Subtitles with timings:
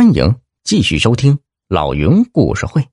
[0.00, 2.88] 欢迎继续收听老云故事会。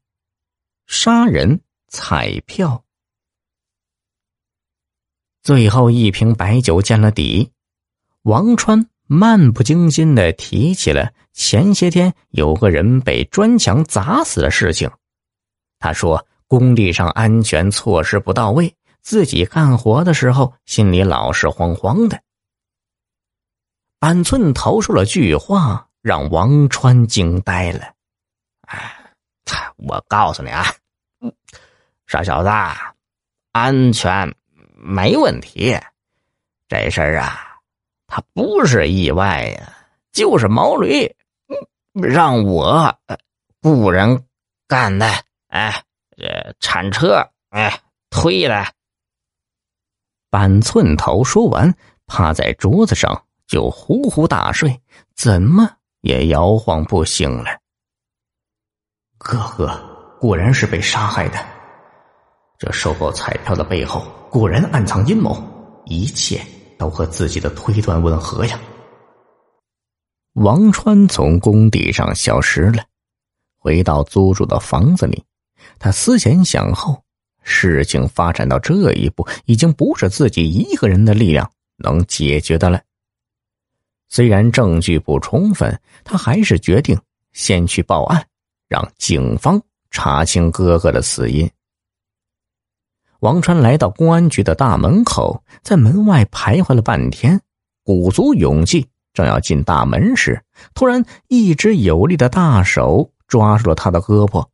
[0.87, 2.83] 杀人彩票，
[5.41, 7.53] 最后一瓶白酒见了底。
[8.23, 14.91] 王川漫不经心的提起了前些天有个人被砖墙砸死的事情。
[15.79, 22.21] 他说，工地上安全措施不到位，自己干活的时候心里老是慌慌的。
[23.97, 25.86] 板寸头说了句话。
[26.01, 27.93] 让王川惊呆了，
[28.67, 28.95] 哎，
[29.77, 30.65] 我告诉你啊，
[32.05, 32.49] 傻小子，
[33.51, 34.33] 安全
[34.75, 35.77] 没问题。
[36.67, 37.57] 这事儿啊，
[38.07, 39.73] 他不是意外呀，
[40.11, 41.15] 就是毛驴
[41.93, 42.97] 让我
[43.61, 44.25] 雇人
[44.67, 45.07] 干的。
[45.47, 45.83] 哎，
[46.17, 48.65] 这铲车，哎，推的。
[50.29, 51.73] 板寸头说完，
[52.05, 54.81] 趴在桌子上就呼呼大睡，
[55.15, 55.76] 怎么？
[56.07, 57.49] 也摇晃不醒了。
[59.17, 59.69] 哥哥
[60.21, 61.37] 果然是被杀害的，
[62.57, 65.37] 这收购彩票的背后果然暗藏阴谋，
[65.85, 66.41] 一切
[66.77, 68.57] 都和自己的推断吻合呀。
[70.35, 72.85] 王川从工地上消失了，
[73.59, 75.21] 回到租住的房子里，
[75.77, 77.03] 他思前想后，
[77.43, 82.81] 事情发展到这一步，已经不是自己一个人的力量能解决的了。
[84.09, 86.97] 虽然证据不充分，他还是决定
[87.33, 88.25] 先去报案，
[88.67, 91.49] 让警方查清哥哥的死因。
[93.19, 97.39] 王川来到公安局的大门口，在门外徘徊了半天，
[97.83, 100.41] 鼓足勇气，正要进大门时，
[100.73, 104.45] 突然一只有力的大手抓住了他的胳膊。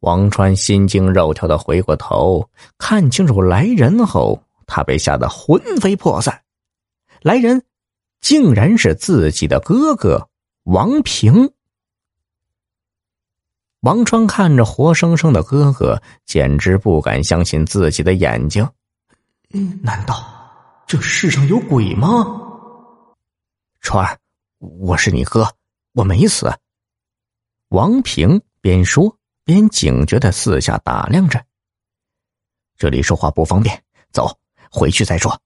[0.00, 6.42] 王川心惊肉跳的回过头，看清楚来人后，他被吓得魂飞魄散。
[7.22, 7.62] 来人。
[8.20, 10.28] 竟然是自己的哥哥
[10.64, 11.52] 王平。
[13.80, 18.68] 王川看着活生生的哥哥，简直不敢相信自己的眼睛。
[19.82, 22.42] 难道这世上有鬼吗？
[23.80, 24.18] 川儿，
[24.58, 25.48] 我是你哥，
[25.92, 26.52] 我没死。
[27.68, 31.44] 王平边说边警觉的四下打量着。
[32.76, 33.80] 这里说话不方便，
[34.10, 34.36] 走
[34.70, 35.40] 回去再说。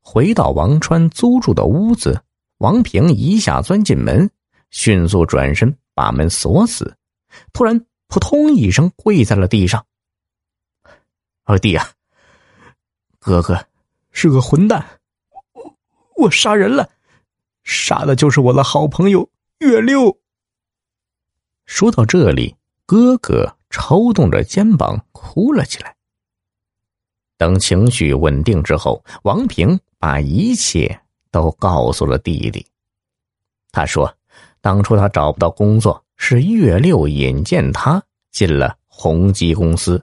[0.00, 2.20] 回到王川租住的屋子，
[2.58, 4.28] 王平一下钻进门，
[4.70, 6.96] 迅速转身把门锁死，
[7.52, 7.78] 突然
[8.08, 9.84] 扑通一声跪在了地上。
[11.44, 11.90] 二弟啊，
[13.18, 13.62] 哥哥
[14.10, 14.84] 是个混蛋，
[15.52, 15.76] 我
[16.16, 16.90] 我杀人了，
[17.62, 19.28] 杀的就是我的好朋友
[19.58, 20.18] 岳六。
[21.66, 22.56] 说到这里，
[22.86, 25.94] 哥哥抽动着肩膀哭了起来。
[27.40, 29.80] 等情绪稳定之后，王平。
[30.02, 30.98] 把一切
[31.30, 32.66] 都告诉了弟弟。
[33.70, 34.10] 他说
[34.62, 40.02] ：“当初他找不到工作，是岳六引荐他进了宏基公司。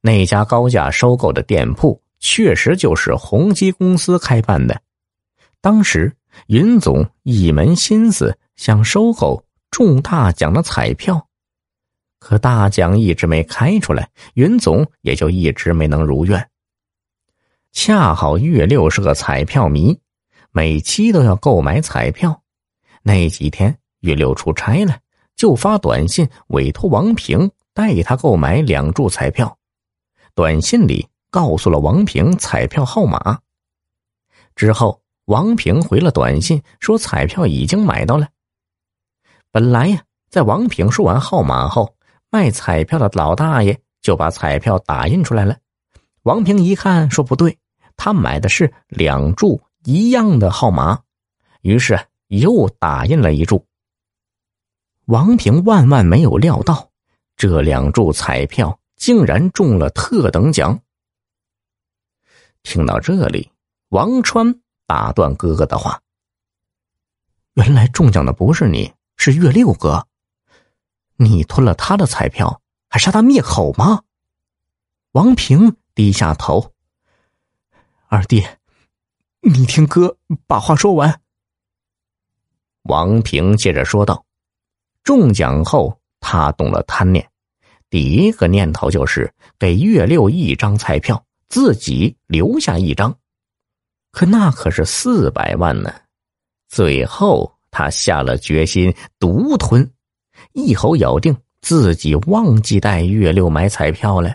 [0.00, 4.82] 那家高价收购的店铺，确实就是宏基公司开办的。
[5.60, 6.12] 当时
[6.48, 11.28] 云总一门心思想收购中大奖的彩票，
[12.22, 16.48] 可大奖一直没开出来，云总也就一直没能如愿。”
[17.74, 19.98] 恰好岳六是个彩票迷，
[20.52, 22.40] 每期都要购买彩票。
[23.02, 24.96] 那几天岳六出差了，
[25.34, 29.58] 就发短信委托王平代他购买两注彩票。
[30.32, 33.40] 短信里告诉了王平彩票号码。
[34.54, 38.28] 之后，王平回了短信说彩票已经买到了。
[39.50, 41.96] 本来呀，在王平说完号码后，
[42.32, 45.58] 卖彩票的老大爷就把彩票打印出来了。
[46.22, 47.58] 王平一看，说不对。
[47.94, 51.02] 他买的是两注一样的号码，
[51.60, 53.66] 于是又打印了一注。
[55.04, 56.90] 王平万万没有料到，
[57.36, 60.80] 这两注彩票竟然中了特等奖。
[62.62, 63.50] 听到这里，
[63.90, 66.00] 王川打断哥哥的话
[67.54, 70.06] ：“原来中奖的不是你，是岳六哥，
[71.24, 74.02] 你吞了他的彩票，还杀他灭口吗？”
[75.12, 76.72] 王平低下头。
[78.08, 78.46] 二弟，
[79.40, 80.16] 你听哥
[80.46, 81.20] 把话说完。
[82.82, 84.24] 王平接着说道
[85.04, 87.30] ：“中奖后，他动了贪念，
[87.88, 93.16] 第一个念头就是给岳六一张彩票，自己留下一张。
[94.10, 95.94] 可那可是四百万呢。
[96.68, 99.90] 最后，他下了决心，独吞，
[100.52, 104.34] 一口咬定自己忘记带月六买彩票了。”